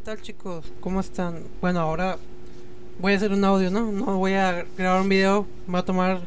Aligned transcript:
¿qué 0.00 0.06
tal 0.06 0.22
chicos? 0.22 0.64
¿Cómo 0.80 0.98
están? 1.00 1.42
Bueno, 1.60 1.80
ahora 1.80 2.16
voy 3.00 3.12
a 3.12 3.16
hacer 3.16 3.32
un 3.32 3.44
audio, 3.44 3.70
¿no? 3.70 3.92
No 3.92 4.16
voy 4.16 4.32
a 4.32 4.64
grabar 4.78 5.02
un 5.02 5.10
video, 5.10 5.46
va 5.72 5.80
a 5.80 5.84
tomar 5.84 6.22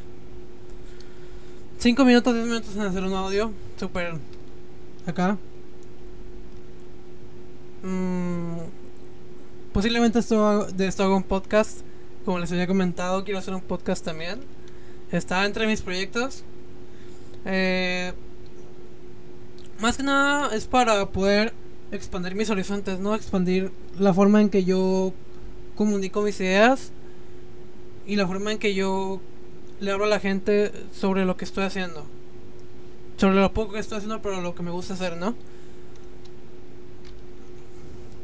5 1.79 2.05
minutos, 2.05 2.35
10 2.35 2.45
minutos 2.45 2.75
en 2.75 2.83
hacer 2.83 3.03
un 3.03 3.13
audio, 3.13 3.51
súper 3.79 4.13
acá. 5.07 5.39
Mm, 7.81 8.59
posiblemente 9.73 10.19
esto, 10.19 10.67
de 10.67 10.85
esto 10.85 11.01
hago 11.01 11.17
un 11.17 11.23
podcast, 11.23 11.79
como 12.25 12.37
les 12.37 12.51
había 12.51 12.67
comentado, 12.67 13.23
quiero 13.23 13.39
hacer 13.39 13.55
un 13.55 13.61
podcast 13.61 14.05
también. 14.05 14.39
Está 15.11 15.43
entre 15.47 15.65
mis 15.65 15.81
proyectos. 15.81 16.43
Eh, 17.45 18.13
más 19.79 19.97
que 19.97 20.03
nada 20.03 20.55
es 20.55 20.67
para 20.67 21.07
poder 21.07 21.53
expandir 21.91 22.35
mis 22.35 22.49
horizontes, 22.49 22.99
¿no? 22.99 23.15
Expandir 23.15 23.71
la 23.97 24.13
forma 24.13 24.41
en 24.41 24.49
que 24.49 24.63
yo 24.63 25.13
comunico 25.75 26.21
mis 26.21 26.39
ideas 26.39 26.91
y 28.05 28.15
la 28.15 28.27
forma 28.27 28.51
en 28.51 28.59
que 28.59 28.73
yo 28.73 29.21
le 29.79 29.91
hablo 29.91 30.05
a 30.05 30.09
la 30.09 30.19
gente 30.19 30.71
sobre 30.93 31.25
lo 31.25 31.37
que 31.37 31.45
estoy 31.45 31.63
haciendo. 31.63 32.05
Sobre 33.17 33.35
lo 33.35 33.53
poco 33.53 33.73
que 33.73 33.79
estoy 33.79 33.97
haciendo, 33.97 34.21
pero 34.21 34.41
lo 34.41 34.55
que 34.55 34.63
me 34.63 34.71
gusta 34.71 34.95
hacer, 34.95 35.17
¿no? 35.17 35.35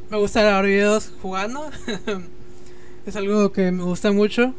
Me 0.10 0.18
gusta 0.18 0.42
grabar 0.42 0.66
videos 0.66 1.12
jugando. 1.22 1.70
es 3.06 3.16
algo 3.16 3.52
que 3.52 3.72
me 3.72 3.84
gusta 3.84 4.12
mucho. 4.12 4.54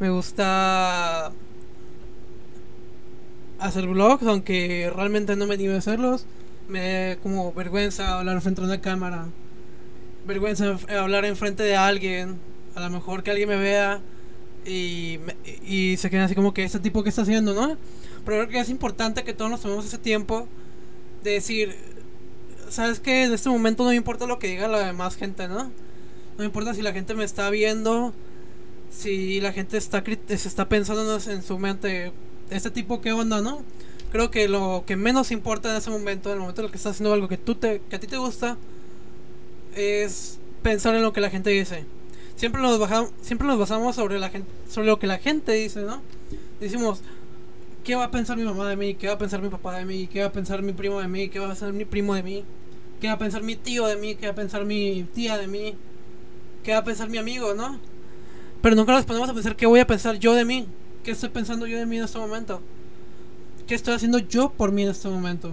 Me 0.00 0.10
gusta 0.10 1.32
hacer 3.58 3.86
vlogs, 3.86 4.26
aunque 4.26 4.90
realmente 4.94 5.36
no 5.36 5.46
me 5.46 5.54
animo 5.54 5.74
a 5.74 5.78
hacerlos 5.78 6.26
me 6.68 7.18
como 7.22 7.52
vergüenza 7.52 8.18
hablar 8.18 8.40
frente 8.40 8.60
a 8.60 8.64
una 8.64 8.80
cámara, 8.80 9.26
vergüenza 10.26 10.76
hablar 10.98 11.24
enfrente 11.24 11.62
de 11.62 11.76
alguien, 11.76 12.38
a 12.74 12.80
lo 12.80 12.90
mejor 12.90 13.22
que 13.22 13.30
alguien 13.30 13.48
me 13.48 13.56
vea 13.56 14.00
y, 14.64 15.18
y 15.62 15.96
se 15.96 16.10
queda 16.10 16.24
así 16.24 16.34
como 16.34 16.54
que 16.54 16.64
ese 16.64 16.80
tipo 16.80 17.02
que 17.02 17.10
está 17.10 17.22
haciendo, 17.22 17.54
¿no? 17.54 17.76
Pero 18.24 18.38
creo 18.38 18.48
que 18.48 18.60
es 18.60 18.70
importante 18.70 19.22
que 19.24 19.34
todos 19.34 19.50
nos 19.50 19.60
tomemos 19.60 19.84
ese 19.84 19.98
tiempo 19.98 20.48
de 21.22 21.32
decir, 21.32 21.74
¿sabes 22.70 23.00
qué? 23.00 23.24
En 23.24 23.32
este 23.32 23.48
momento 23.48 23.84
no 23.84 23.90
me 23.90 23.96
importa 23.96 24.26
lo 24.26 24.38
que 24.38 24.48
diga 24.48 24.68
la 24.68 24.86
demás 24.86 25.16
gente, 25.16 25.48
¿no? 25.48 25.64
No 25.64 26.38
me 26.38 26.46
importa 26.46 26.74
si 26.74 26.82
la 26.82 26.92
gente 26.92 27.14
me 27.14 27.24
está 27.24 27.50
viendo, 27.50 28.14
si 28.90 29.40
la 29.40 29.52
gente 29.52 29.76
está 29.76 30.02
se 30.04 30.48
está 30.48 30.68
pensando 30.68 31.18
en 31.18 31.42
su 31.42 31.58
mente, 31.58 32.12
este 32.50 32.70
tipo 32.70 33.00
qué 33.00 33.12
onda, 33.12 33.40
¿no? 33.40 33.62
Creo 34.14 34.30
que 34.30 34.46
lo 34.46 34.84
que 34.86 34.94
menos 34.94 35.32
importa 35.32 35.72
en 35.72 35.76
ese 35.76 35.90
momento, 35.90 36.28
en 36.28 36.34
el 36.34 36.40
momento 36.42 36.60
en 36.60 36.66
el 36.66 36.70
que 36.70 36.76
estás 36.76 36.92
haciendo 36.92 37.12
algo 37.12 37.26
que, 37.26 37.36
tú 37.36 37.56
te, 37.56 37.80
que 37.90 37.96
a 37.96 37.98
ti 37.98 38.06
te 38.06 38.16
gusta, 38.16 38.56
es 39.74 40.38
pensar 40.62 40.94
en 40.94 41.02
lo 41.02 41.12
que 41.12 41.20
la 41.20 41.30
gente 41.30 41.50
dice. 41.50 41.84
Siempre 42.36 42.62
nos, 42.62 42.78
bajamos, 42.78 43.10
siempre 43.22 43.48
nos 43.48 43.58
basamos 43.58 43.96
sobre, 43.96 44.20
la 44.20 44.30
gente, 44.30 44.48
sobre 44.70 44.86
lo 44.86 45.00
que 45.00 45.08
la 45.08 45.18
gente 45.18 45.50
dice, 45.50 45.82
¿no? 45.82 46.00
Decimos, 46.60 47.00
¿qué 47.82 47.96
va 47.96 48.04
a 48.04 48.10
pensar 48.12 48.36
mi 48.36 48.44
mamá 48.44 48.68
de 48.68 48.76
mí? 48.76 48.94
¿Qué 48.94 49.08
va 49.08 49.14
a 49.14 49.18
pensar 49.18 49.42
mi 49.42 49.48
papá 49.48 49.76
de 49.78 49.84
mí? 49.84 50.06
¿Qué 50.06 50.20
va 50.20 50.26
a 50.26 50.32
pensar 50.32 50.62
mi 50.62 50.72
primo 50.74 51.00
de 51.00 51.08
mí? 51.08 51.28
¿Qué 51.28 51.40
va 51.40 51.46
a 51.46 51.48
pensar 51.48 51.72
mi 51.72 51.84
primo 51.84 52.14
de 52.14 52.22
mí? 52.22 52.44
¿Qué 53.00 53.08
va 53.08 53.14
a 53.14 53.18
pensar 53.18 53.42
mi 53.42 53.56
tío 53.56 53.84
de 53.88 53.96
mí? 53.96 54.14
¿Qué 54.14 54.26
va 54.26 54.32
a 54.32 54.36
pensar 54.36 54.64
mi 54.64 55.08
tía 55.12 55.36
de 55.38 55.48
mí? 55.48 55.74
¿Qué 56.62 56.70
va 56.70 56.78
a 56.78 56.84
pensar 56.84 57.10
mi 57.10 57.18
amigo, 57.18 57.52
no? 57.54 57.80
Pero 58.62 58.76
nunca 58.76 58.92
nos 58.92 59.06
ponemos 59.06 59.28
a 59.28 59.34
pensar 59.34 59.56
qué 59.56 59.66
voy 59.66 59.80
a 59.80 59.88
pensar 59.88 60.20
yo 60.20 60.34
de 60.34 60.44
mí. 60.44 60.68
¿Qué 61.02 61.10
estoy 61.10 61.30
pensando 61.30 61.66
yo 61.66 61.78
de 61.78 61.86
mí 61.86 61.96
en 61.96 62.04
este 62.04 62.20
momento? 62.20 62.62
Qué 63.66 63.74
estoy 63.74 63.94
haciendo 63.94 64.18
yo 64.18 64.50
por 64.50 64.72
mí 64.72 64.82
en 64.82 64.90
este 64.90 65.08
momento. 65.08 65.52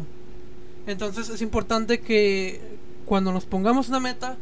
Entonces 0.87 1.29
es 1.29 1.41
importante 1.41 1.99
que 1.99 2.59
cuando 3.05 3.31
nos 3.31 3.45
pongamos 3.45 3.89
una 3.89 3.99
meta, 3.99 4.37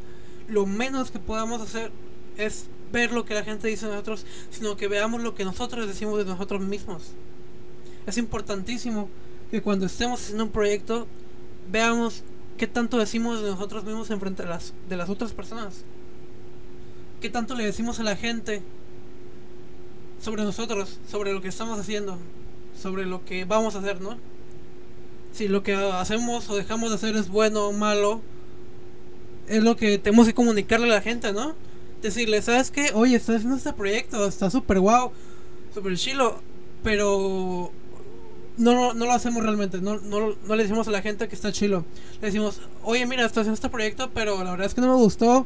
lo 0.48 0.66
menos 0.66 1.12
que 1.12 1.20
podamos 1.20 1.62
hacer 1.62 1.92
es 2.38 2.66
ver 2.92 3.12
lo 3.12 3.26
que 3.26 3.34
la 3.34 3.44
gente 3.44 3.68
dice 3.68 3.86
de 3.86 3.92
nosotros, 3.92 4.26
sino 4.50 4.76
que 4.78 4.88
veamos 4.88 5.22
lo 5.22 5.36
que 5.36 5.46
nosotros 5.46 5.88
decimos 5.88 6.18
de 6.18 6.26
nosotros 6.26 6.62
mismos. 6.62 7.12
Es 8.08 8.18
importantísimo 8.18 9.10
que 9.52 9.62
cuando 9.62 9.86
estemos 9.86 10.22
haciendo 10.22 10.46
un 10.46 10.52
proyecto, 10.52 11.08
veamos 11.72 12.24
qué 12.58 12.68
tanto 12.68 12.98
decimos 12.98 13.42
de 13.42 13.50
nosotros 13.52 13.84
mismos 13.84 14.10
en 14.10 14.20
frente 14.20 14.44
de 14.44 14.50
las, 14.50 14.74
de 14.88 14.98
las 14.98 15.10
otras 15.10 15.34
personas. 15.34 15.84
Qué 17.22 17.30
tanto 17.30 17.54
le 17.54 17.66
decimos 17.66 18.00
a 18.00 18.04
la 18.04 18.16
gente 18.16 18.64
sobre 20.22 20.44
nosotros, 20.44 21.00
sobre 21.08 21.34
lo 21.34 21.42
que 21.42 21.50
estamos 21.50 21.78
haciendo 21.78 22.18
sobre 22.78 23.06
lo 23.06 23.26
que 23.26 23.46
vamos 23.46 23.76
a 23.76 23.80
hacer, 23.80 24.02
¿no? 24.02 24.18
Si 25.34 25.48
lo 25.48 25.64
que 25.64 25.74
hacemos 25.74 26.50
o 26.50 26.56
dejamos 26.56 26.90
de 26.90 26.96
hacer 26.96 27.16
es 27.16 27.30
bueno 27.30 27.68
o 27.68 27.72
malo, 27.72 28.22
es 29.48 29.64
lo 29.64 29.76
que 29.76 29.98
tenemos 29.98 30.28
que 30.28 30.34
comunicarle 30.34 30.88
a 30.88 30.96
la 30.96 31.02
gente, 31.02 31.34
¿no? 31.34 31.56
Decirle, 32.02 32.42
¿sabes 32.42 32.72
qué? 32.72 32.92
Oye, 32.94 33.16
estás 33.16 33.38
haciendo 33.38 33.58
este 33.58 33.74
proyecto, 33.74 34.26
está 34.28 34.50
súper 34.50 34.80
guau, 34.80 35.12
súper 35.74 35.98
chilo, 35.98 36.40
pero 36.84 37.72
no, 38.58 38.94
no, 38.94 39.06
lo 39.06 39.12
hacemos 39.12 39.42
realmente, 39.42 39.80
no, 39.80 40.00
no, 40.00 40.36
no, 40.46 40.56
le 40.56 40.64
decimos 40.64 40.88
a 40.88 40.92
la 40.92 41.02
gente 41.02 41.28
que 41.28 41.36
está 41.36 41.52
chilo. 41.52 41.86
Le 42.22 42.28
decimos, 42.28 42.60
oye, 42.84 43.06
mira, 43.06 43.26
estás 43.26 43.42
haciendo 43.42 43.56
este 43.56 43.70
proyecto, 43.70 44.10
pero 44.14 44.44
la 44.44 44.52
verdad 44.52 44.68
es 44.68 44.74
que 44.74 44.82
no 44.82 44.88
me 44.88 45.02
gustó. 45.02 45.46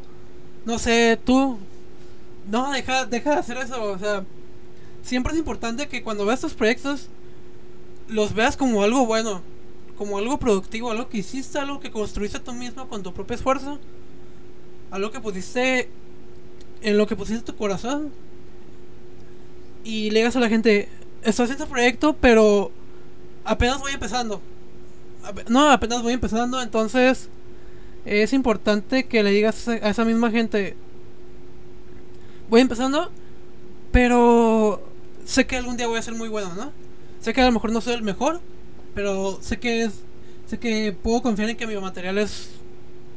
No 0.66 0.79
sé, 0.79 1.19
tú. 1.23 1.59
No, 2.50 2.72
deja, 2.72 3.06
deja 3.06 3.31
de 3.31 3.38
hacer 3.38 3.57
eso, 3.57 3.83
o 3.83 4.00
sea. 4.00 4.25
Siempre 5.03 5.34
es 5.34 5.40
importante 5.40 5.88
que 5.90 6.02
cuando 6.02 6.25
veas 6.25 6.40
estos 6.40 6.53
proyectos 6.53 7.09
los 8.08 8.34
veas 8.34 8.58
como 8.58 8.84
algo 8.84 9.06
bueno, 9.06 9.41
como 9.97 10.18
algo 10.18 10.40
productivo, 10.40 10.91
algo 10.91 11.09
que 11.09 11.19
hiciste, 11.19 11.59
algo 11.59 11.80
que 11.80 11.91
construiste 11.91 12.40
tú 12.40 12.53
mismo 12.53 12.88
con 12.88 13.03
tu 13.03 13.13
propio 13.13 13.36
esfuerzo, 13.36 13.80
algo 14.92 15.12
que 15.12 15.19
pusiste 15.19 15.90
en 16.81 16.97
lo 16.97 17.06
que 17.06 17.16
pusiste 17.16 17.44
tu 17.44 17.56
corazón. 17.56 18.12
Y 19.84 20.09
le 20.12 20.19
digas 20.19 20.36
a 20.38 20.40
la 20.40 20.50
gente, 20.50 20.88
estoy 21.22 21.44
haciendo 21.44 21.66
este 21.66 21.74
proyecto, 21.74 22.13
pero 22.13 22.72
apenas 23.44 23.80
voy 23.80 23.92
empezando. 23.92 24.42
No, 25.50 25.69
apenas 25.69 26.02
voy 26.02 26.13
empezando, 26.13 26.62
entonces 26.62 27.30
es 28.06 28.34
importante 28.34 29.06
que 29.06 29.24
le 29.24 29.31
digas 29.31 29.68
a 29.68 29.90
esa 29.90 30.06
misma 30.06 30.31
gente, 30.31 30.75
voy 32.50 32.62
empezando, 32.62 33.09
pero 33.92 34.93
sé 35.25 35.45
que 35.45 35.57
algún 35.57 35.78
día 35.78 35.88
voy 35.88 36.00
a 36.00 36.01
ser 36.01 36.16
muy 36.16 36.29
bueno, 36.29 36.53
¿no? 36.56 36.72
Sé 37.22 37.34
que 37.34 37.41
a 37.41 37.45
lo 37.45 37.51
mejor 37.51 37.72
no 37.72 37.81
soy 37.81 37.94
el 37.94 38.03
mejor, 38.03 38.41
pero 38.94 39.39
sé 39.41 39.59
que 39.59 39.84
es. 39.84 39.94
Sé 40.47 40.59
que 40.59 40.91
puedo 40.91 41.22
confiar 41.22 41.50
en 41.50 41.57
que 41.57 41.66
mi 41.66 41.75
material 41.75 42.17
es 42.17 42.50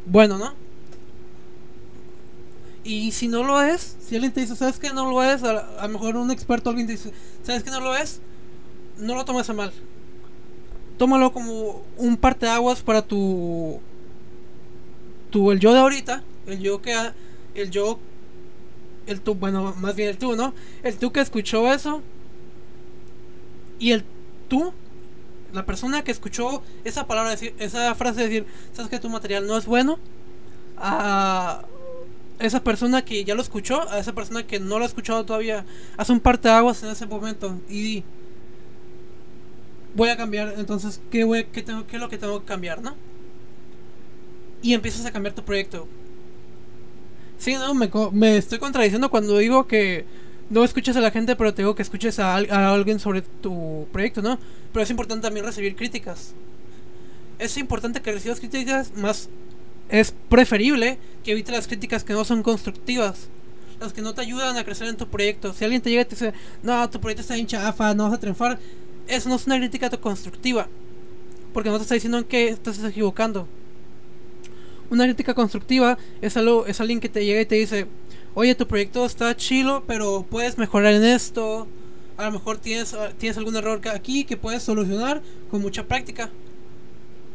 bueno, 0.06 0.38
¿no? 0.38 0.54
Y 2.84 3.10
si 3.10 3.26
no 3.26 3.42
lo 3.42 3.60
es, 3.60 3.96
si 4.00 4.14
alguien 4.14 4.32
te 4.32 4.40
dice, 4.40 4.54
¿sabes 4.54 4.78
que 4.78 4.92
no 4.92 5.10
lo 5.10 5.20
es? 5.24 5.42
A, 5.42 5.82
lo 5.82 5.88
mejor 5.88 6.16
un 6.16 6.30
experto, 6.30 6.70
alguien 6.70 6.86
te 6.86 6.92
dice, 6.92 7.12
¿sabes 7.42 7.64
que 7.64 7.70
no 7.70 7.80
lo 7.80 7.96
es? 7.96 8.20
No 8.96 9.16
lo 9.16 9.24
tomes 9.24 9.50
a 9.50 9.54
mal. 9.54 9.72
Tómalo 10.96 11.32
como 11.32 11.82
un 11.96 12.16
parteaguas 12.16 12.82
para 12.82 13.02
tu. 13.02 13.80
Tu, 15.30 15.50
el 15.50 15.58
yo 15.58 15.72
de 15.72 15.80
ahorita, 15.80 16.22
el 16.46 16.60
yo 16.60 16.80
que. 16.80 16.94
El 17.56 17.70
yo. 17.70 17.98
El 19.06 19.20
tú, 19.20 19.34
bueno, 19.34 19.74
más 19.78 19.94
bien 19.94 20.08
el 20.08 20.18
tú, 20.18 20.36
¿no? 20.36 20.52
El 20.82 20.96
tú 20.96 21.12
que 21.12 21.20
escuchó 21.20 21.72
eso 21.72 22.02
y 23.78 23.92
el 23.92 24.04
tú, 24.48 24.72
la 25.52 25.64
persona 25.64 26.02
que 26.02 26.10
escuchó 26.10 26.62
esa 26.84 27.06
palabra, 27.06 27.30
decir, 27.30 27.54
esa 27.58 27.94
frase 27.94 28.22
decir, 28.22 28.46
sabes 28.72 28.90
que 28.90 28.98
tu 28.98 29.08
material 29.08 29.46
no 29.46 29.56
es 29.56 29.66
bueno, 29.66 29.98
a 30.76 31.64
esa 32.38 32.62
persona 32.62 33.04
que 33.04 33.24
ya 33.24 33.34
lo 33.34 33.42
escuchó, 33.42 33.88
a 33.90 33.98
esa 33.98 34.12
persona 34.12 34.46
que 34.46 34.60
no 34.60 34.78
lo 34.78 34.84
ha 34.84 34.88
escuchado 34.88 35.24
todavía, 35.24 35.64
hace 35.96 36.12
un 36.12 36.20
parte 36.20 36.48
de 36.48 36.54
aguas 36.54 36.82
en 36.82 36.90
ese 36.90 37.06
momento 37.06 37.58
y 37.68 38.04
voy 39.94 40.10
a 40.10 40.16
cambiar, 40.16 40.54
entonces, 40.58 41.00
¿qué, 41.10 41.24
voy, 41.24 41.44
qué, 41.44 41.62
tengo, 41.62 41.86
¿qué 41.86 41.96
es 41.96 42.02
lo 42.02 42.08
que 42.08 42.18
tengo 42.18 42.40
que 42.40 42.46
cambiar, 42.46 42.82
no? 42.82 42.94
Y 44.62 44.74
empiezas 44.74 45.06
a 45.06 45.12
cambiar 45.12 45.34
tu 45.34 45.42
proyecto. 45.42 45.88
Sí, 47.38 47.54
no, 47.54 47.74
me, 47.74 47.90
me 48.12 48.36
estoy 48.36 48.58
contradiciendo 48.58 49.10
cuando 49.10 49.38
digo 49.38 49.66
que 49.66 50.04
no 50.48 50.64
escuches 50.64 50.96
a 50.96 51.00
la 51.00 51.10
gente, 51.10 51.36
pero 51.36 51.52
te 51.52 51.62
digo 51.62 51.74
que 51.74 51.82
escuches 51.82 52.18
a, 52.18 52.34
alguien 52.36 53.00
sobre 53.00 53.22
tu 53.22 53.86
proyecto, 53.92 54.22
¿no? 54.22 54.38
Pero 54.72 54.82
es 54.82 54.90
importante 54.90 55.22
también 55.22 55.44
recibir 55.44 55.76
críticas. 55.76 56.34
Es 57.38 57.56
importante 57.56 58.00
que 58.00 58.12
recibas 58.12 58.40
críticas, 58.40 58.92
más 58.96 59.28
es 59.88 60.12
preferible 60.28 60.98
que 61.22 61.32
evites 61.32 61.54
las 61.54 61.66
críticas 61.66 62.02
que 62.04 62.12
no 62.12 62.24
son 62.24 62.42
constructivas. 62.42 63.28
Las 63.80 63.92
que 63.92 64.00
no 64.02 64.14
te 64.14 64.22
ayudan 64.22 64.56
a 64.56 64.64
crecer 64.64 64.88
en 64.88 64.96
tu 64.96 65.06
proyecto. 65.06 65.52
Si 65.52 65.64
alguien 65.64 65.82
te 65.82 65.90
llega 65.90 66.02
y 66.02 66.06
te 66.06 66.14
dice, 66.14 66.32
no, 66.62 66.88
tu 66.88 66.98
proyecto 67.00 67.20
está 67.20 67.34
bien 67.34 67.46
chafa, 67.46 67.94
no 67.94 68.04
vas 68.04 68.14
a 68.14 68.20
triunfar, 68.20 68.58
eso 69.06 69.28
no 69.28 69.34
es 69.34 69.46
una 69.46 69.58
crítica 69.58 69.90
constructiva. 69.90 70.68
Porque 71.52 71.68
no 71.68 71.76
te 71.76 71.82
está 71.82 71.94
diciendo 71.94 72.18
en 72.18 72.24
qué 72.24 72.48
estás 72.48 72.82
equivocando. 72.82 73.46
Una 74.90 75.04
crítica 75.04 75.34
constructiva 75.34 75.98
es, 76.20 76.36
algo, 76.36 76.66
es 76.66 76.80
alguien 76.80 77.00
que 77.00 77.08
te 77.08 77.24
llega 77.24 77.40
y 77.40 77.46
te 77.46 77.56
dice, 77.56 77.86
oye, 78.34 78.54
tu 78.54 78.66
proyecto 78.66 79.04
está 79.04 79.36
chilo, 79.36 79.84
pero 79.86 80.24
puedes 80.28 80.58
mejorar 80.58 80.94
en 80.94 81.04
esto. 81.04 81.66
A 82.16 82.26
lo 82.26 82.32
mejor 82.32 82.58
tienes, 82.58 82.94
ah, 82.94 83.12
tienes 83.16 83.36
algún 83.36 83.56
error 83.56 83.80
aquí 83.88 84.24
que 84.24 84.36
puedes 84.36 84.62
solucionar 84.62 85.22
con 85.50 85.60
mucha 85.60 85.84
práctica. 85.86 86.30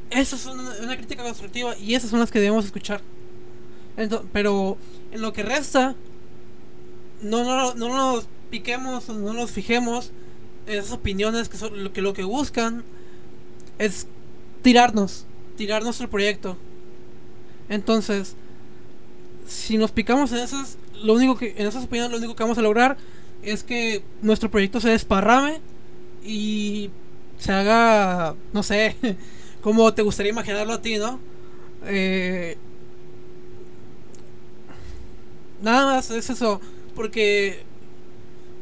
Esa 0.10 0.36
es 0.36 0.46
una, 0.46 0.98
crítica 0.98 1.24
constructiva 1.24 1.78
y 1.78 1.96
esas 1.96 2.10
son 2.10 2.20
las 2.20 2.32
que 2.32 2.40
debemos 2.40 2.66
escuchar. 2.66 3.02
pero 4.34 4.78
en 5.12 5.22
lo 5.22 5.34
que 5.34 5.44
resta, 5.44 5.96
no, 7.22 7.44
no, 7.44 7.74
no 7.76 7.90
nos 7.90 8.28
piquemos, 8.50 9.08
no 9.10 9.34
nos 9.34 9.52
fijemos 9.52 10.12
en 10.68 10.80
esas 10.80 10.92
opiniones 10.92 11.50
que, 11.50 11.58
son, 11.58 11.92
que 11.92 12.02
lo 12.02 12.14
que 12.14 12.24
buscan 12.24 12.84
es 13.80 14.08
tirarnos, 14.62 15.26
tirar 15.58 15.84
nuestro 15.84 16.10
proyecto. 16.10 16.58
Entonces, 17.72 18.36
si 19.48 19.78
nos 19.78 19.92
picamos 19.92 20.30
en 20.34 20.40
esas, 20.40 20.78
lo 21.04 21.14
único 21.14 21.38
que 21.38 21.56
en 21.58 21.66
esas 21.66 21.86
opiniones 21.86 22.12
lo 22.12 22.18
único 22.18 22.36
que 22.36 22.44
vamos 22.44 22.58
a 22.58 22.62
lograr 22.62 22.98
es 23.44 23.64
que 23.64 24.04
nuestro 24.22 24.52
proyecto 24.52 24.82
se 24.82 24.90
desparrame 24.90 25.62
y 26.22 26.90
se 27.38 27.54
haga, 27.54 28.36
no 28.52 28.62
sé, 28.62 28.98
como 29.62 29.94
te 29.94 30.02
gustaría 30.02 30.34
imaginarlo 30.34 30.74
a 30.74 30.82
ti, 30.82 30.98
¿no? 30.98 31.18
Eh, 31.86 32.58
nada 35.62 35.86
más 35.86 36.12
es 36.12 36.30
eso, 36.30 36.60
porque 36.94 37.64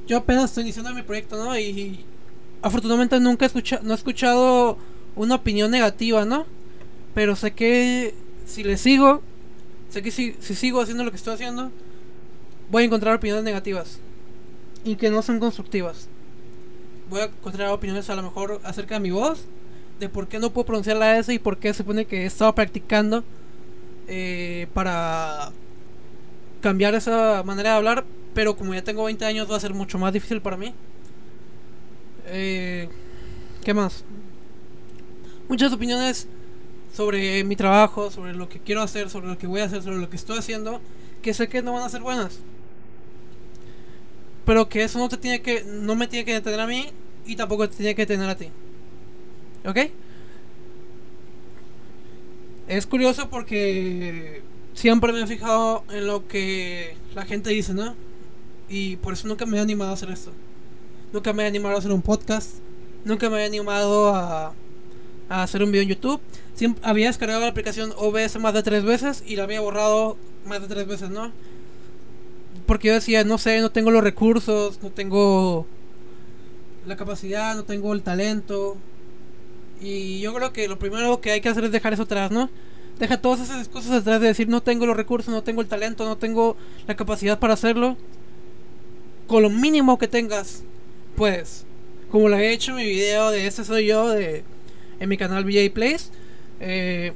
yo 0.06 0.18
apenas 0.18 0.46
estoy 0.46 0.66
iniciando 0.66 0.94
mi 0.94 1.02
proyecto, 1.02 1.44
¿no? 1.44 1.58
Y 1.58 2.06
afortunadamente 2.62 3.20
nunca 3.20 3.46
he 3.46 3.48
escuchado, 3.48 3.82
no 3.84 3.94
he 3.94 3.96
escuchado 3.96 4.78
una 5.16 5.34
opinión 5.34 5.72
negativa, 5.72 6.26
¿no? 6.26 6.46
Pero 7.16 7.36
sé 7.36 7.54
que 7.54 8.29
si 8.50 8.64
le 8.64 8.78
sigo, 8.78 9.22
sé 9.90 10.02
que 10.02 10.12
si, 10.12 10.36
si 10.40 10.56
sigo 10.56 10.82
haciendo 10.82 11.04
lo 11.04 11.12
que 11.12 11.18
estoy 11.18 11.36
haciendo, 11.36 11.72
voy 12.72 12.84
a 12.84 12.86
encontrar 12.88 13.16
opiniones 13.16 13.44
negativas 13.44 14.00
y 14.84 14.96
que 14.96 15.10
no 15.10 15.22
son 15.22 15.40
constructivas. 15.40 16.08
Voy 17.10 17.22
a 17.22 17.26
encontrar 17.26 17.70
opiniones 17.70 18.10
a 18.10 18.16
lo 18.16 18.24
mejor 18.24 18.60
acerca 18.64 18.96
de 18.96 19.02
mi 19.02 19.12
voz, 19.12 19.46
de 20.00 20.10
por 20.10 20.28
qué 20.28 20.40
no 20.40 20.50
puedo 20.50 20.66
pronunciar 20.66 20.98
la 20.98 21.18
S 21.20 21.34
y 21.34 21.40
por 21.40 21.58
qué 21.58 21.74
se 21.74 21.80
supone 21.80 22.06
que 22.06 22.24
he 22.24 22.26
estado 22.26 22.54
practicando 22.56 23.24
eh, 24.08 24.68
para 24.74 25.52
cambiar 26.62 26.96
esa 26.96 27.44
manera 27.44 27.72
de 27.72 27.76
hablar, 27.78 28.06
pero 28.34 28.56
como 28.56 28.74
ya 28.74 28.84
tengo 28.84 29.04
20 29.04 29.26
años 29.26 29.50
va 29.50 29.58
a 29.58 29.60
ser 29.60 29.74
mucho 29.74 30.00
más 30.00 30.12
difícil 30.12 30.42
para 30.42 30.58
mí. 30.58 30.74
Eh, 32.26 32.90
¿Qué 33.64 33.74
más? 33.74 34.04
Muchas 35.48 35.74
opiniones 35.74 36.28
sobre 36.94 37.44
mi 37.44 37.56
trabajo, 37.56 38.12
sobre 38.12 38.34
lo 38.34 38.50
que 38.50 38.60
quiero 38.60 38.82
hacer, 38.82 39.10
sobre 39.10 39.28
lo 39.28 39.38
que 39.38 39.48
voy 39.48 39.62
a 39.62 39.66
hacer, 39.66 39.84
sobre 39.84 39.98
lo 39.98 40.10
que 40.10 40.16
estoy 40.16 40.38
haciendo, 40.38 40.82
que 41.22 41.34
sé 41.34 41.48
que 41.48 41.62
no 41.62 41.74
van 41.74 41.84
a 41.84 41.90
ser 41.90 42.02
buenas. 42.02 42.40
Pero 44.46 44.70
que 44.70 44.84
eso 44.84 45.00
no 45.00 45.10
te 45.10 45.18
tiene 45.18 45.42
que 45.42 45.64
no 45.64 45.96
me 45.96 46.08
tiene 46.08 46.26
que 46.26 46.34
detener 46.34 46.60
a 46.60 46.68
mí 46.68 46.88
y 47.26 47.36
tampoco 47.36 47.70
te 47.70 47.76
tiene 47.76 47.96
que 47.96 48.04
detener 48.06 48.30
a 48.30 48.36
ti. 48.36 48.50
¿Ok? 49.66 49.78
Es 52.68 52.86
curioso 52.86 53.30
porque 53.30 54.42
siempre 54.74 55.12
me 55.12 55.22
he 55.22 55.28
fijado 55.28 55.84
en 55.92 56.08
lo 56.08 56.28
que 56.28 56.96
la 57.16 57.26
gente 57.26 57.50
dice, 57.50 57.74
¿no? 57.74 57.96
Y 58.70 58.98
por 58.98 59.14
eso 59.14 59.28
nunca 59.28 59.46
me 59.46 59.58
he 59.58 59.60
animado 59.60 59.92
a 59.92 59.94
hacer 59.94 60.10
esto. 60.12 60.32
Nunca 61.12 61.34
me 61.34 61.44
he 61.44 61.48
animado 61.48 61.76
a 61.76 61.80
hacer 61.80 61.92
un 61.92 62.02
podcast. 62.02 62.58
Nunca 63.04 63.30
me 63.30 63.42
he 63.42 63.46
animado 63.46 64.14
a, 64.16 64.54
a 65.30 65.44
hacer 65.44 65.64
un 65.64 65.72
video 65.72 65.84
en 65.84 65.90
YouTube. 65.90 66.20
Siempre, 66.56 66.82
había 66.86 67.08
descargado 67.08 67.42
la 67.42 67.48
aplicación 67.48 67.94
OBS 67.98 68.40
más 68.40 68.54
de 68.54 68.64
tres 68.64 68.84
veces 68.84 69.24
y 69.26 69.36
la 69.36 69.44
había 69.44 69.62
borrado 69.62 70.18
más 70.46 70.62
de 70.62 70.68
tres 70.68 70.88
veces, 70.88 71.10
¿no? 71.10 71.32
Porque 72.66 72.90
yo 72.90 72.94
decía, 72.96 73.24
no 73.24 73.38
sé, 73.38 73.62
no 73.62 73.72
tengo 73.72 73.92
los 73.92 74.04
recursos, 74.04 74.80
no 74.84 74.90
tengo 74.90 75.66
la 76.86 76.98
capacidad, 76.98 77.56
no 77.56 77.64
tengo 77.64 77.94
el 77.94 78.02
talento. 78.02 78.78
Y 79.80 80.20
yo 80.20 80.34
creo 80.34 80.52
que 80.52 80.68
lo 80.68 80.78
primero 80.78 81.22
que 81.22 81.32
hay 81.32 81.42
que 81.42 81.50
hacer 81.50 81.64
es 81.64 81.72
dejar 81.72 81.94
eso 81.94 82.04
atrás, 82.04 82.32
¿no? 82.32 82.50
Deja 83.00 83.22
todas 83.22 83.40
esas 83.40 83.70
cosas 83.70 83.92
atrás 84.02 84.20
de 84.20 84.28
decir, 84.28 84.50
no 84.50 84.62
tengo 84.62 84.86
los 84.86 84.98
recursos, 84.98 85.34
no 85.34 85.42
tengo 85.42 85.62
el 85.62 85.68
talento, 85.68 86.06
no 86.06 86.18
tengo 86.18 86.58
la 86.86 86.96
capacidad 86.96 87.40
para 87.40 87.54
hacerlo 87.54 87.96
con 89.30 89.44
lo 89.44 89.50
mínimo 89.50 89.98
que 90.00 90.08
tengas, 90.08 90.64
pues, 91.16 91.64
como 92.12 92.28
lo 92.28 92.36
he 92.36 92.52
hecho 92.52 92.72
en 92.72 92.78
mi 92.78 92.86
video 92.86 93.30
de 93.30 93.46
ese 93.46 93.64
soy 93.64 93.86
yo 93.86 94.10
de 94.10 94.44
en 95.00 95.10
mi 95.10 95.18
canal 95.18 95.44
VJ 95.44 95.72
Plays, 95.74 96.12
eh, 96.60 97.14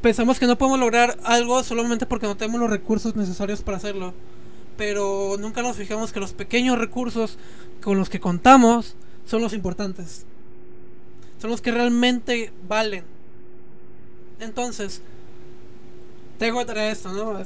pensamos 0.00 0.38
que 0.38 0.46
no 0.46 0.58
podemos 0.58 0.80
lograr 0.80 1.18
algo 1.24 1.62
solamente 1.62 2.06
porque 2.06 2.26
no 2.26 2.36
tenemos 2.36 2.60
los 2.60 2.70
recursos 2.70 3.16
necesarios 3.16 3.62
para 3.62 3.76
hacerlo. 3.76 4.14
Pero 4.76 5.36
nunca 5.38 5.62
nos 5.62 5.76
fijamos 5.76 6.12
que 6.12 6.20
los 6.20 6.32
pequeños 6.32 6.78
recursos 6.78 7.36
con 7.82 7.98
los 7.98 8.08
que 8.08 8.20
contamos 8.20 8.94
son 9.26 9.42
los 9.42 9.52
importantes. 9.52 10.24
Son 11.40 11.50
los 11.50 11.60
que 11.60 11.72
realmente 11.72 12.52
valen. 12.68 13.04
Entonces, 14.40 15.02
tengo 16.38 16.60
que 16.60 16.66
traer 16.66 16.92
esto, 16.92 17.12
¿no? 17.12 17.38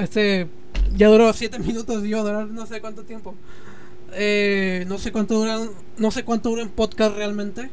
Este 0.00 0.48
ya 0.94 1.08
duró 1.08 1.32
7 1.32 1.58
minutos 1.60 2.04
y 2.04 2.10
yo 2.10 2.22
durar 2.22 2.46
no 2.46 2.66
sé 2.66 2.80
cuánto 2.80 3.02
tiempo. 3.02 3.34
Eh, 4.12 4.84
no 4.88 4.98
sé 4.98 5.12
cuánto 5.12 5.34
duran, 5.34 5.70
no 5.96 6.10
sé 6.10 6.24
cuánto 6.24 6.50
dura 6.50 6.62
un 6.62 6.70
podcast 6.70 7.16
realmente. 7.16 7.70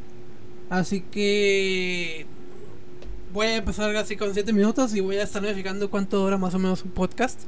Así 0.69 1.01
que 1.01 2.25
voy 3.33 3.47
a 3.47 3.57
empezar 3.57 3.95
así 3.95 4.15
con 4.15 4.33
7 4.33 4.51
minutos 4.53 4.95
y 4.95 5.01
voy 5.01 5.17
a 5.17 5.23
estar 5.23 5.41
verificando 5.41 5.89
cuánto 5.89 6.19
dura 6.19 6.37
más 6.37 6.53
o 6.55 6.59
menos 6.59 6.83
un 6.83 6.91
podcast 6.91 7.41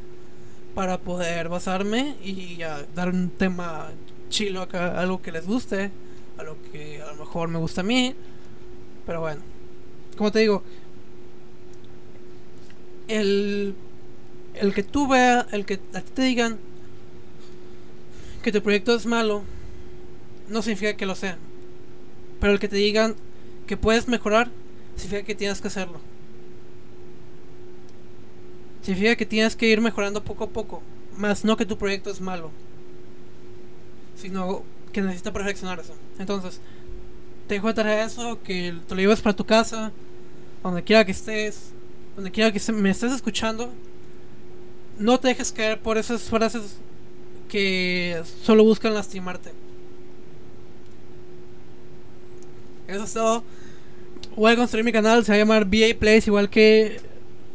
para 0.75 0.99
poder 0.99 1.49
basarme 1.49 2.17
y 2.23 2.57
ya 2.57 2.85
dar 2.93 3.09
un 3.09 3.29
tema 3.29 3.89
chilo 4.29 4.61
acá, 4.61 4.99
algo 4.99 5.21
que 5.21 5.31
les 5.31 5.47
guste, 5.47 5.91
a 6.37 6.43
lo 6.43 6.57
que 6.71 7.01
a 7.01 7.07
lo 7.13 7.15
mejor 7.15 7.49
me 7.49 7.57
gusta 7.57 7.81
a 7.81 7.83
mí. 7.83 8.13
Pero 9.05 9.21
bueno, 9.21 9.41
como 10.17 10.31
te 10.31 10.39
digo, 10.39 10.63
el 13.07 13.75
el 14.53 14.73
que 14.73 14.83
tú 14.83 15.07
veas, 15.07 15.45
el 15.51 15.65
que 15.65 15.77
te 15.77 16.21
digan 16.21 16.57
que 18.47 18.53
tu 18.53 18.63
proyecto 18.63 18.95
es 18.95 19.05
malo, 19.05 19.43
no 20.47 20.61
significa 20.61 20.95
que 20.95 21.05
lo 21.05 21.15
sea. 21.15 21.37
Pero 22.39 22.53
el 22.53 22.59
que 22.59 22.69
te 22.69 22.77
digan 22.77 23.17
que 23.67 23.75
puedes 23.75 24.07
mejorar, 24.07 24.49
significa 24.95 25.25
que 25.25 25.35
tienes 25.35 25.59
que 25.59 25.67
hacerlo. 25.67 25.99
Significa 28.83 29.17
que 29.17 29.25
tienes 29.25 29.57
que 29.57 29.67
ir 29.67 29.81
mejorando 29.81 30.23
poco 30.23 30.45
a 30.45 30.49
poco. 30.49 30.81
Más 31.17 31.43
no 31.43 31.57
que 31.57 31.65
tu 31.65 31.77
proyecto 31.77 32.09
es 32.09 32.21
malo. 32.21 32.51
Sino 34.15 34.63
que 34.93 35.01
perfeccionar 35.03 35.81
eso. 35.81 35.95
Entonces, 36.17 36.61
te 37.49 37.55
dejo 37.55 37.67
de 37.67 37.73
tarea 37.73 38.05
eso, 38.05 38.41
que 38.43 38.73
te 38.87 38.95
lo 38.95 39.01
lleves 39.01 39.19
para 39.19 39.35
tu 39.35 39.45
casa, 39.45 39.91
donde 40.63 40.83
quiera 40.83 41.03
que 41.03 41.11
estés, 41.11 41.71
donde 42.15 42.31
quiera 42.31 42.53
que 42.53 42.71
me 42.71 42.91
estés 42.91 43.11
escuchando 43.11 43.73
no 44.99 45.19
te 45.19 45.29
dejes 45.29 45.51
caer 45.51 45.79
por 45.79 45.97
esas 45.97 46.23
frases 46.23 46.77
que 47.47 48.21
solo 48.43 48.63
buscan 48.63 48.93
lastimarte. 48.93 49.51
Eso 52.87 53.03
es 53.03 53.13
todo. 53.13 53.43
Voy 54.35 54.51
a 54.51 54.55
construir 54.55 54.85
mi 54.85 54.91
canal, 54.91 55.25
se 55.25 55.31
va 55.31 55.35
a 55.35 55.39
llamar 55.39 55.65
BA 55.65 55.97
Plays, 55.99 56.27
igual 56.27 56.49
que. 56.49 57.01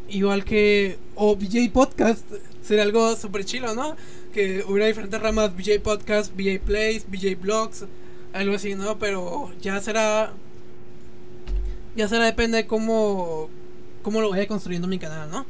Igual 0.08 0.44
que. 0.44 0.99
O 1.14 1.37
BJ 1.37 1.70
Podcast. 1.72 2.25
Sería 2.62 2.82
algo 2.82 3.16
super 3.16 3.44
chilo, 3.44 3.75
¿no? 3.75 3.96
Que 4.32 4.64
hubiera 4.66 4.87
diferentes 4.87 5.20
ramas: 5.20 5.56
BJ 5.56 5.80
Podcast, 5.80 6.34
BJ 6.37 6.61
Plays, 6.61 7.08
BJ 7.08 7.37
Blogs, 7.37 7.87
algo 8.32 8.54
así, 8.54 8.75
¿no? 8.75 8.99
Pero 8.99 9.50
ya 9.61 9.80
será. 9.80 10.32
Ya 11.96 12.08
será, 12.08 12.25
depende 12.25 12.58
de 12.58 12.66
cómo. 12.66 13.49
Cómo 14.02 14.20
lo 14.20 14.30
vaya 14.30 14.49
construyendo 14.49 14.88
mi 14.88 14.99
canal, 14.99 15.30
¿no? 15.30 15.46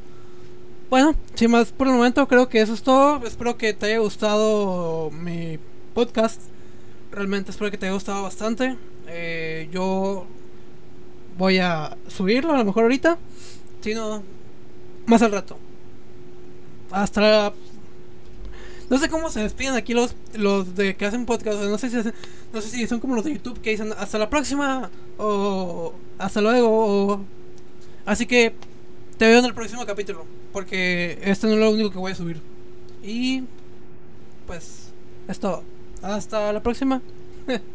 Bueno, 0.92 1.14
sin 1.36 1.50
más 1.50 1.72
por 1.72 1.86
el 1.86 1.94
momento, 1.94 2.28
creo 2.28 2.50
que 2.50 2.60
eso 2.60 2.74
es 2.74 2.82
todo. 2.82 3.26
Espero 3.26 3.56
que 3.56 3.72
te 3.72 3.86
haya 3.86 4.00
gustado 4.00 5.10
mi 5.10 5.58
podcast. 5.94 6.38
Realmente 7.10 7.50
espero 7.50 7.70
que 7.70 7.78
te 7.78 7.86
haya 7.86 7.94
gustado 7.94 8.22
bastante. 8.24 8.76
Eh, 9.06 9.70
yo 9.72 10.26
voy 11.38 11.60
a 11.60 11.96
subirlo 12.08 12.52
a 12.52 12.58
lo 12.58 12.66
mejor 12.66 12.82
ahorita. 12.82 13.16
Si 13.80 13.94
no, 13.94 14.22
más 15.06 15.22
al 15.22 15.32
rato. 15.32 15.56
Hasta 16.90 17.22
la... 17.22 17.52
No 18.90 18.98
sé 18.98 19.08
cómo 19.08 19.30
se 19.30 19.40
despiden 19.40 19.76
aquí 19.76 19.94
los, 19.94 20.14
los 20.34 20.76
de 20.76 20.94
que 20.94 21.06
hacen 21.06 21.24
podcast. 21.24 21.58
No 21.58 21.78
sé, 21.78 21.88
si 21.88 21.96
no 22.52 22.60
sé 22.60 22.68
si 22.68 22.86
son 22.86 23.00
como 23.00 23.14
los 23.14 23.24
de 23.24 23.32
YouTube 23.32 23.62
que 23.62 23.70
dicen 23.70 23.94
hasta 23.96 24.18
la 24.18 24.28
próxima 24.28 24.90
o 25.16 25.94
hasta 26.18 26.42
luego. 26.42 27.24
Así 28.04 28.26
que 28.26 28.52
te 29.16 29.26
veo 29.26 29.38
en 29.38 29.46
el 29.46 29.54
próximo 29.54 29.86
capítulo. 29.86 30.41
Porque 30.52 31.18
este 31.22 31.46
no 31.46 31.54
es 31.54 31.58
lo 31.58 31.70
único 31.70 31.90
que 31.90 31.98
voy 31.98 32.12
a 32.12 32.14
subir. 32.14 32.40
Y 33.02 33.44
pues 34.46 34.92
es 35.28 35.38
todo. 35.40 35.62
Hasta 36.02 36.52
la 36.52 36.62
próxima. 36.62 37.00